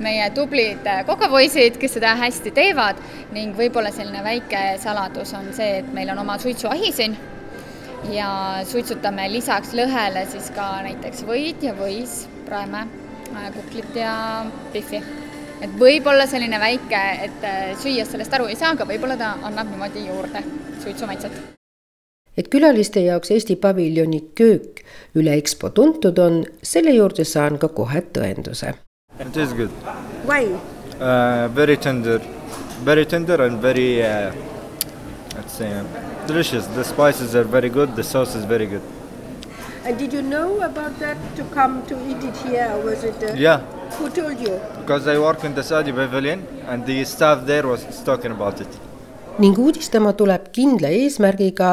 [0.00, 3.00] meie tublid äh, kokapoisid, kes seda hästi teevad.
[3.32, 7.16] Ning võib-olla selline väike saladus on see, et meil on oma suitsuahi siin.
[8.10, 8.28] Ja
[8.66, 12.86] suitsutame lisaks lõhele siis ka näiteks võid ja võis, praeme,
[13.32, 14.14] äh, kuklit ja
[14.72, 15.02] pihvi.
[15.62, 19.70] et võib-olla selline väike, et äh, süües sellest aru ei saa, aga võib-olla ta annab
[19.70, 20.42] niimoodi juurde
[20.82, 21.42] suitsumaitset
[22.36, 24.80] et külaliste jaoks Eesti paviljoni köök
[25.14, 28.72] üle EXPO tuntud on, selle juurde saan ka kohe tõenduse
[29.26, 29.70] It is good.
[30.30, 30.42] Why?
[31.00, 32.18] Uh, very tender,
[32.88, 34.32] very tender and very, uh,
[35.36, 35.84] let's say, uh,
[36.26, 36.66] delicious.
[36.78, 37.94] The spices are very good.
[37.96, 38.82] The sauce is very good.
[39.84, 43.20] And did you know about that to come to eat it here, or was it?
[43.22, 43.60] Uh, Yeah,
[43.98, 44.54] Who told you?
[44.80, 48.68] because I work in the Saudi Pavilion and the staff there was talking about it.
[49.42, 51.68] ning uudistama tuleb kindla eesmärgiga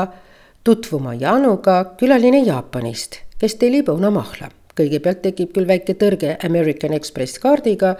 [0.63, 4.47] tutvuma Januga külaline Jaapanist, kes tellib õunamahla.
[4.79, 7.95] Kõigepealt tekib küll väike tõrge American Express kaardiga,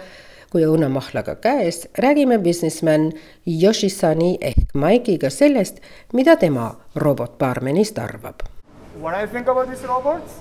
[0.50, 3.10] kui õunamahlaga käes räägime businessman
[3.46, 5.78] Yoshisani ehk Mike'iga sellest,
[6.12, 8.42] mida tema robotbaarmenist arvab.
[9.00, 10.40] What I think about these robots?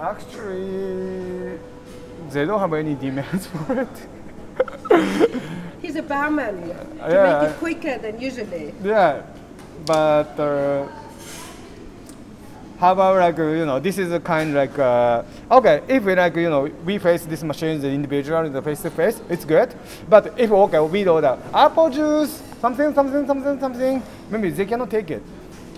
[0.00, 1.58] Actually,
[2.32, 3.96] they don't have any demands for it.
[5.82, 6.56] He's a barman
[6.98, 7.42] to Yeah.
[7.42, 8.72] make it quicker than usually.
[8.82, 9.22] Yeah,
[9.86, 10.86] but uh,
[12.78, 16.34] how about like you know this is a kind like uh, okay if we like
[16.36, 19.74] you know we face this machine the individual the face to face it's good.
[20.08, 24.90] But if okay we do the apple juice something something something something maybe they cannot
[24.90, 25.22] take it.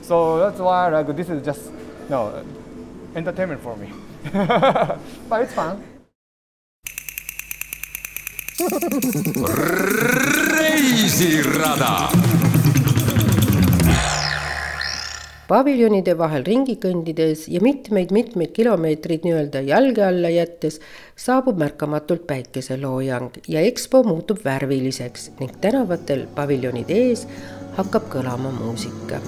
[0.02, 2.44] So that's why like this is just you no know,
[3.14, 3.92] entertainment for me.
[5.28, 5.82] But it's fun.
[10.50, 12.08] reisirada
[15.46, 20.80] paviljonide vahel ringi kõndides ja mitmeid-mitmeid kilomeetreid nii-öelda jalge alla jättes
[21.26, 27.26] saabub märkamatult päikeseloojang ja EXPO muutub värviliseks ning tänavatel paviljonide ees
[27.78, 29.22] hakkab kõlama muusika.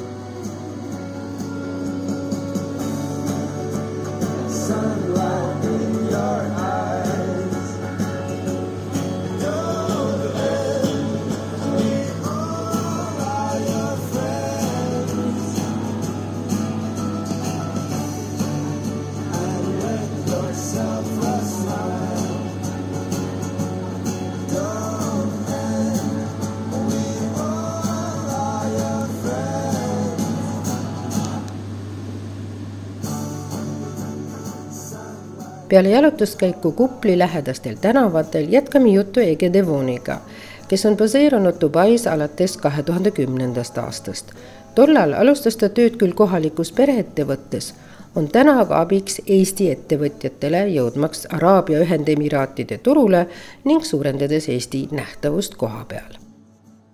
[35.68, 40.20] Peale jalutuskäiku Kupli lähedastel tänavatel jätkame juttu Ege Devoniga,
[40.68, 44.33] kes on baseerunud Dubais alates kahe tuhande kümnendast aastast.
[44.74, 47.74] tollal alustas ta tööd küll kohalikus pereettevõttes,
[48.16, 53.26] on täna aga abiks Eesti ettevõtjatele, jõudmaks Araabia Ühendemiraatide turule
[53.64, 56.27] ning suurendades Eesti nähtavust koha peal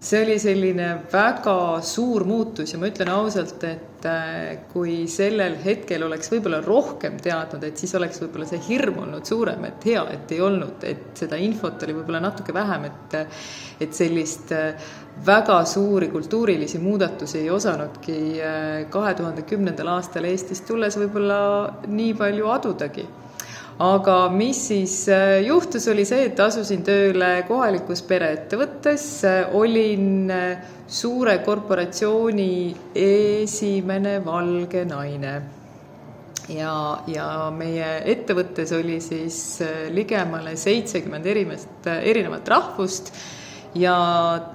[0.04, 6.04] see oli selline väga suur muutus ja ma ütlen ausalt, et äh, kui sellel hetkel
[6.04, 10.34] oleks võib-olla rohkem teadnud, et siis oleks võib-olla see hirm olnud suurem, et hea, et
[10.36, 13.18] ei olnud, et seda infot oli võib-olla natuke vähem, et
[13.84, 14.92] et sellist äh,
[15.26, 21.38] väga suuri kultuurilisi muudatusi ei osanudki äh, kahe tuhande kümnendal aastal Eestist tulles võib-olla
[21.88, 23.08] nii palju adudagi
[23.82, 29.06] aga mis siis äh, juhtus, oli see, et asusin tööle kohalikus pereettevõttes,
[29.58, 35.34] olin äh, suure korporatsiooni esimene valge naine.
[36.48, 43.14] ja, ja meie ettevõttes oli siis äh, ligemale seitsekümmend erimest, erinevat rahvust.
[43.74, 43.96] Ja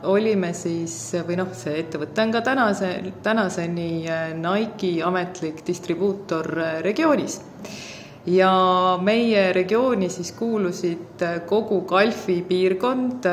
[0.08, 0.94] olime siis,
[1.28, 4.06] või noh, see ettevõte on ka tänase, tänaseni
[4.40, 6.48] Nike'i ametlik distribuutor
[6.86, 7.42] regioonis
[8.26, 13.26] ja meie regiooni siis kuulusid kogu Galfi piirkond,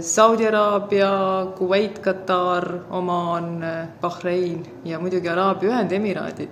[0.00, 1.12] Saudi Araabia,
[1.58, 3.62] Kuveit, Katar, Omaan,
[4.00, 6.50] Bahrein ja muidugi Araabia Ühendemiraadid.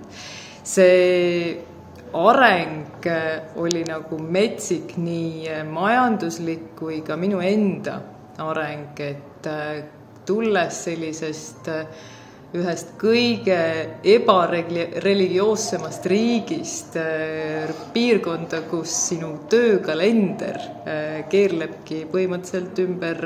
[0.62, 1.64] see
[2.14, 3.06] areng
[3.56, 8.00] oli nagu metsik, nii majanduslik kui ka minu enda
[8.38, 9.48] areng, et
[10.26, 11.70] tulles sellisest
[12.56, 13.58] ühest kõige
[14.02, 16.96] ebareligioossemast riigist
[17.94, 20.58] piirkonda, kus sinu töökalender
[21.30, 23.22] keerlebki põhimõtteliselt ümber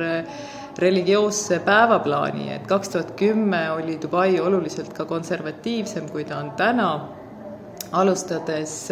[0.78, 6.90] religioosse päevaplaani, et kaks tuhat kümme oli Dubai oluliselt ka konservatiivsem, kui ta on täna
[7.92, 8.90] alustades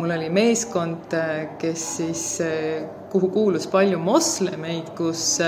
[0.00, 1.12] mul oli meeskond,
[1.60, 2.24] kes siis,
[3.12, 5.40] kuhu kuulus palju moslemeid, kus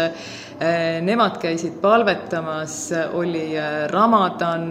[1.06, 2.76] nemad käisid palvetamas,
[3.18, 3.52] oli
[3.90, 4.66] Ramadan,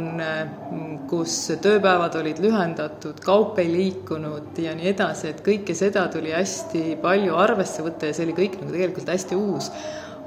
[1.09, 6.99] kus tööpäevad olid lühendatud, kaup ei liikunud ja nii edasi, et kõike seda tuli hästi
[7.01, 9.71] palju arvesse võtta ja see oli kõik nagu tegelikult hästi uus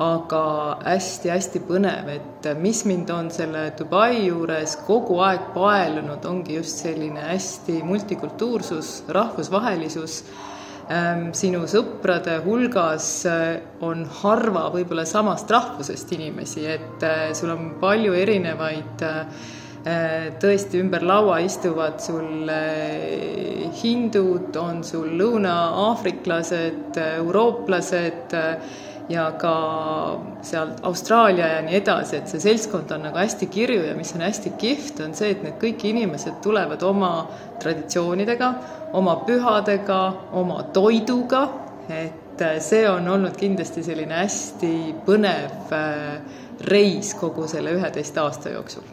[0.02, 6.83] aga hästi-hästi põnev, et mis mind on selle Dubai juures kogu aeg paelunud, ongi just
[6.83, 10.22] selline hästi multikultuursus, rahvusvahelisus.
[10.85, 17.70] Ähm, sinu sõprade hulgas äh, on harva võib-olla samast rahvusest inimesi, et äh, sul on
[17.80, 19.46] palju erinevaid äh,
[20.40, 22.48] tõesti ümber laua istuvad sul
[23.80, 28.33] hindud, on sul lõuna-aafriklased, eurooplased
[29.09, 29.55] ja ka
[30.43, 34.25] sealt Austraalia ja nii edasi, et see seltskond on nagu hästi kirju ja mis on
[34.25, 37.12] hästi kihvt, on see, et need kõik inimesed tulevad oma
[37.62, 38.51] traditsioonidega,
[38.97, 40.01] oma pühadega,
[40.40, 41.45] oma toiduga,
[41.88, 46.19] et äh, see on olnud kindlasti selline hästi põnev äh,
[46.71, 48.93] reis kogu selle üheteist aasta jooksul.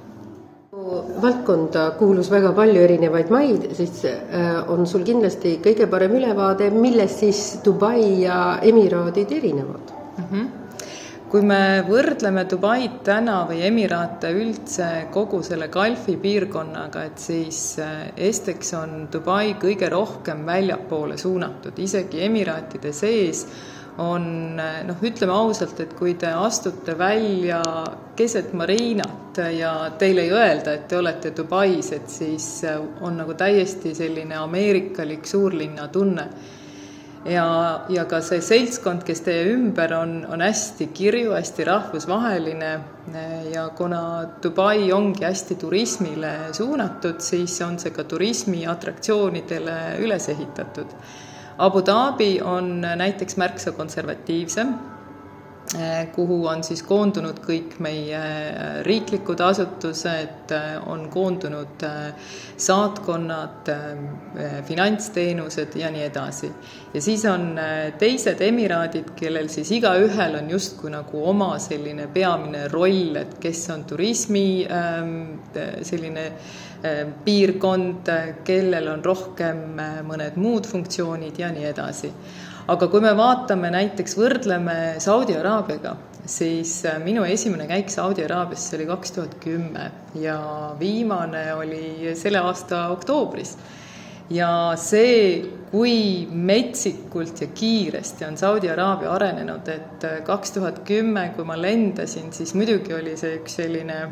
[1.22, 7.24] Valdkonda kuulus väga palju erinevaid maid, siis äh, on sul kindlasti kõige parem ülevaade, millest
[7.24, 10.36] siis Dubai ja Emiraadid erinevad mm.
[10.38, 10.62] -hmm
[11.32, 18.10] kui me võrdleme Dubai'd täna või Emiraate üldse kogu selle Galfi piirkonnaga, et siis äh,
[18.20, 23.46] esiteks on Dubai kõige rohkem väljapoole suunatud, isegi Emiraatide sees
[24.04, 27.62] on äh, noh, ütleme ausalt, et kui te astute välja
[28.20, 33.40] keset mariinat ja teile ei öelda, et te olete Dubais, et siis äh, on nagu
[33.40, 36.28] täiesti selline ameerikalik suurlinna tunne
[37.26, 42.72] ja, ja ka see seltskond, kes teie ümber on, on hästi kirju, hästi rahvusvaheline
[43.54, 44.02] ja kuna
[44.44, 50.96] Dubai ongi hästi turismile suunatud, siis on see ka turismiatraktsioonidele üles ehitatud.
[51.62, 54.74] Abu Dhabi on näiteks märksa konservatiivsem
[56.16, 61.86] kuhu on siis koondunud kõik meie eh, riiklikud asutused, eh, on koondunud
[62.62, 63.70] saatkonnad,
[64.68, 66.52] finantsteenused ja nii edasi.
[66.94, 67.56] ja siis on
[68.00, 73.84] teised emiraadid, kellel siis igaühel on justkui nagu oma selline peamine roll, et kes on
[73.88, 75.18] turismi ehm,
[75.82, 76.28] selline
[77.26, 78.10] piirkond,
[78.44, 82.14] kellel on rohkem mõned muud funktsioonid ja nii edasi
[82.68, 85.96] aga kui me vaatame näiteks, võrdleme Saudi Araabiaga,
[86.30, 89.90] siis äh, minu esimene käik Saudi Araabiasse oli kaks tuhat kümme
[90.22, 90.38] ja
[90.80, 93.58] viimane oli selle aasta oktoobris.
[94.32, 101.32] ja see, kui metsikult ja kiiresti on Saudi Araabia arenenud, et äh, kaks tuhat kümme,
[101.36, 104.04] kui ma lendasin, siis muidugi oli see üks selline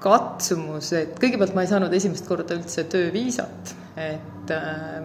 [0.00, 5.02] katsumus, et kõigepealt ma ei saanud esimest korda üldse tööviisat, et äh,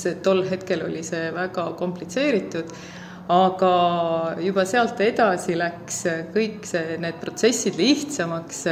[0.00, 2.72] see tol hetkel oli see väga komplitseeritud,
[3.34, 3.72] aga
[4.44, 6.02] juba sealt edasi läks
[6.34, 8.66] kõik see, need protsessid lihtsamaks.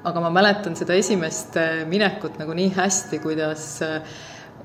[0.00, 1.58] aga ma mäletan seda esimest
[1.88, 3.82] minekut nagu nii hästi, kuidas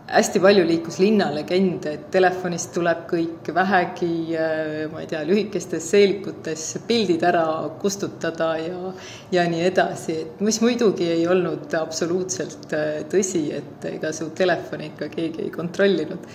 [0.08, 6.66] hästi palju liikus linnalegende, et telefonist tuleb kõik vähegi, äh, ma ei tea, lühikestes seelikutes
[6.88, 7.46] pildid ära
[7.82, 8.92] kustutada ja,
[9.34, 14.92] ja nii edasi, et mis muidugi ei olnud absoluutselt äh, tõsi, et ega su telefoni
[14.94, 16.30] ikka keegi ei kontrollinud.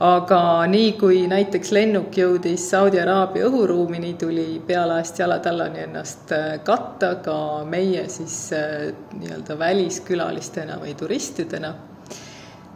[0.00, 7.18] aga nii kui näiteks lennuk jõudis Saudi Araabia õhuruumini, tuli pealaest jalatallani ennast äh, katta
[7.20, 7.36] ka
[7.68, 11.74] meie siis nii-öelda väliskülalistena või turistidena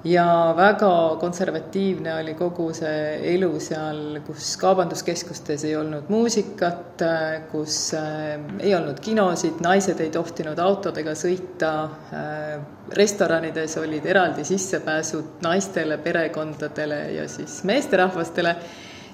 [0.05, 7.05] ja väga konservatiivne oli kogu see elu seal, kus kaubanduskeskustes ei olnud muusikat,
[7.53, 11.73] kus äh, ei olnud kinosid, naised ei tohtinud autodega sõita,
[12.13, 12.59] äh,
[12.93, 18.57] restoranides olid eraldi sissepääsud naistele, perekondadele ja siis meesterahvastele.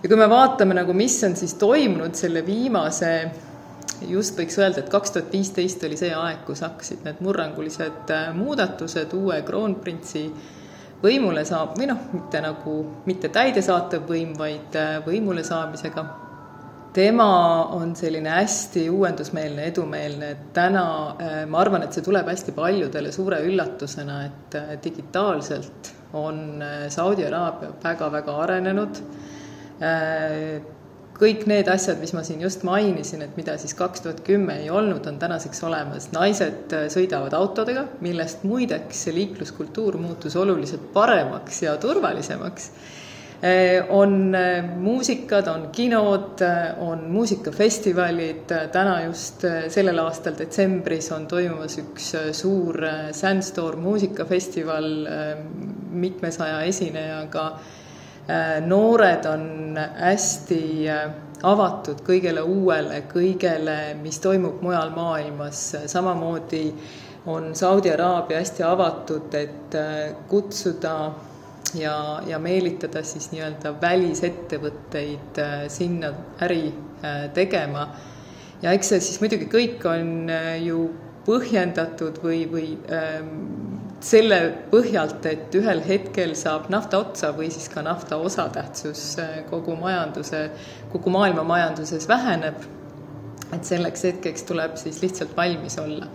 [0.02, 3.14] ja kui me vaatame nagu, mis on siis toimunud selle viimase
[4.08, 8.32] just võiks öelda, et kaks tuhat viisteist oli see aeg, kus hakkasid need murrangulised äh,
[8.34, 10.30] muudatused uue kroonprintsi
[11.02, 12.74] võimule saab, või noh, mitte nagu,
[13.08, 16.04] mitte täidesaatev võim, vaid äh, võimule saamisega.
[16.92, 17.26] tema
[17.70, 20.84] on selline hästi uuendusmeelne, edumeelne, et täna
[21.14, 27.22] äh, ma arvan, et see tuleb hästi paljudele suure üllatusena, et äh, digitaalselt on Saudi
[27.22, 28.98] Araabia väga-väga arenenud
[31.20, 34.70] kõik need asjad, mis ma siin just mainisin, et mida siis kaks tuhat kümme ei
[34.72, 36.08] olnud, on tänaseks olemas.
[36.16, 42.70] naised sõidavad autodega, millest muideks see liikluskultuur muutus oluliselt paremaks ja turvalisemaks.
[43.96, 44.34] On
[44.76, 46.42] muusikad, on kinod,
[46.84, 52.76] on muusikafestivalid, täna just sellel aastal detsembris on toimumas üks suur
[53.16, 54.90] Sandstorm muusikafestival
[56.04, 57.46] mitmesaja esinejaga
[58.66, 60.86] noored on hästi
[61.42, 66.66] avatud kõigele uuele, kõigele, mis toimub mujal maailmas, samamoodi
[67.30, 69.76] on Saudi Araabia hästi avatud, et
[70.28, 70.94] kutsuda
[71.74, 71.96] ja,
[72.26, 76.12] ja meelitada siis nii-öelda välisettevõtteid sinna
[76.44, 76.72] äri
[77.34, 77.88] tegema.
[78.62, 80.28] ja eks see siis muidugi kõik on
[80.60, 80.88] ju
[81.26, 84.38] põhjendatud või, või ähm, selle
[84.72, 89.02] põhjalt, et ühel hetkel saab nafta otsa või siis ka nafta osatähtsus
[89.50, 90.46] kogu majanduse,
[90.92, 92.54] kogu maailma majanduses väheneb.
[93.52, 96.06] et selleks hetkeks tuleb siis lihtsalt valmis olla.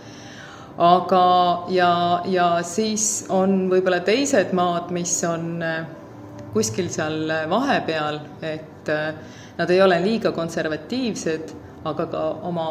[0.78, 5.64] aga, ja, ja siis on võib-olla teised maad, mis on
[6.54, 8.90] kuskil seal vahepeal, et
[9.58, 11.54] nad ei ole liiga konservatiivsed,
[11.86, 12.68] aga ka oma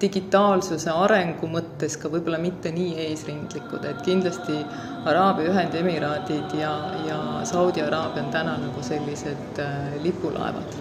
[0.00, 4.60] digitaalsuse arengu mõttes ka võib-olla mitte nii eesrindlikud, et kindlasti
[5.08, 6.72] Araabia Ühendemiraadid ja,
[7.08, 7.18] ja
[7.48, 10.78] Saudi Araabia on täna nagu sellised äh, lipulaevad.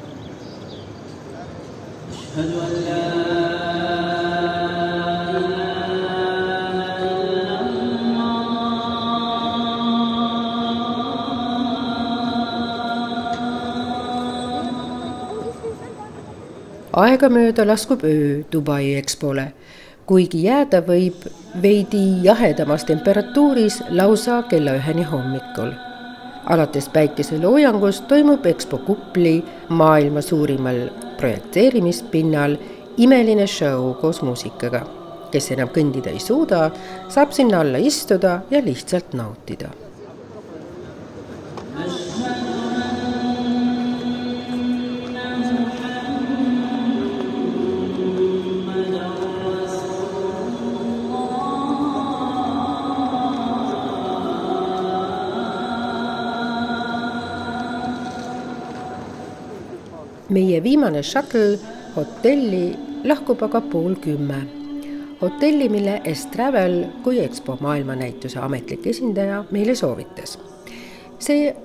[16.97, 19.51] Aegamööda laskub öö Dubai EXPO-le,
[20.09, 21.27] kuigi jääda võib
[21.61, 25.71] veidi jahedamas temperatuuris lausa kella üheni hommikul.
[26.47, 30.87] alates päikeseloojangust toimub EXPO kupli maailma suurimal
[31.17, 32.57] projekteerimispinnal
[32.97, 34.85] imeline show koos muusikaga.
[35.31, 36.71] kes enam kõndida ei suuda,
[37.09, 39.86] saab sinna alla istuda ja lihtsalt nautida
[60.57, 61.59] meie viimane shuttle
[61.95, 62.73] hotelli
[63.05, 64.47] lahkub aga pool kümme.
[65.21, 70.39] hotelli, mille S-Travel kui EXPO maailmanäituse ametlik esindaja meile soovitas.
[71.19, 71.55] see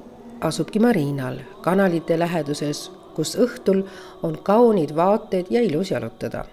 [0.40, 3.82] asubki marinal, kanalite läheduses, kus õhtul
[4.22, 6.45] on kaunid vaated ja ilus jalutada.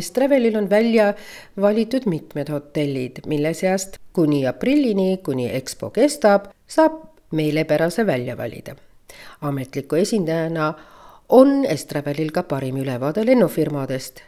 [0.00, 1.14] S-Travelil on välja
[1.60, 6.92] valitud mitmed hotellid, mille seast kuni aprillini, kuni EXPO kestab, saab
[7.32, 8.76] meelepärase välja valida.
[9.40, 10.74] ametliku esindajana
[11.28, 14.20] on Estravelil ka parim ülevaade lennufirmadest,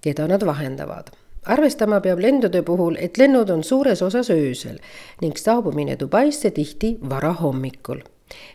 [0.00, 1.12] keda nad vahendavad.
[1.44, 4.78] arvestama peab lendude puhul, et lennud on suures osas öösel
[5.20, 8.00] ning saabumine Dubaisse tihti varahommikul.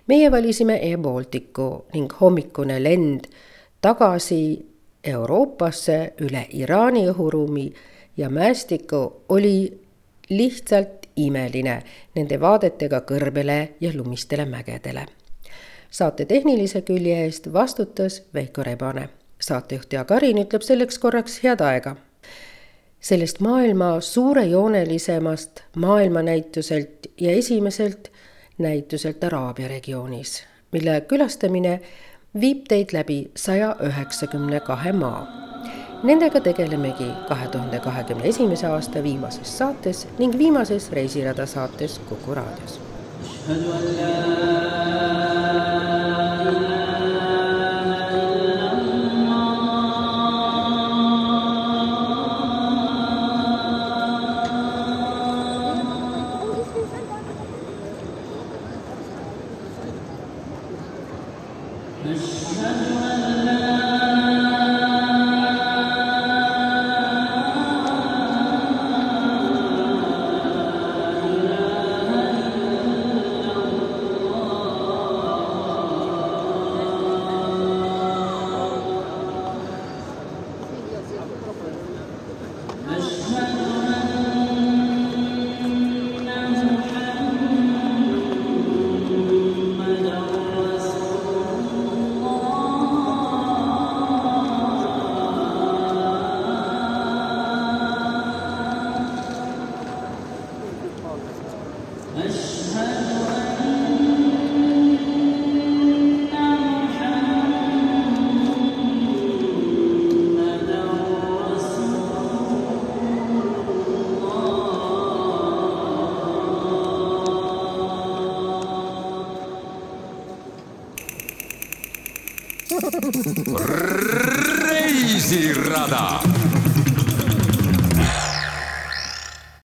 [0.07, 3.27] meie valisime Air Balticu ning hommikune lend
[3.81, 4.65] tagasi
[5.03, 7.73] Euroopasse üle Iraani õhuruumi
[8.17, 9.79] ja mäestiku oli
[10.29, 11.83] lihtsalt imeline
[12.15, 15.05] nende vaadetega kõrbele ja lumistele mägedele
[15.91, 19.09] saate tehnilise külje eest vastutas Veiko Rebane.
[19.41, 21.95] saatejuht Jaak Arin ütleb selleks korraks head aega.
[22.99, 28.11] sellest maailma suurejoonelisemast maailmanäituselt ja esimeselt
[28.57, 31.79] näituselt Araabia regioonis, mille külastamine
[32.41, 35.27] viib teid läbi saja üheksakümne kahe maa.
[36.03, 42.88] Nendega tegelemegi kahe tuhande kahekümne esimese aasta viimases saates ning viimases Reisirada saates Kuku raadios.
[43.49, 44.09] أشهد أن لا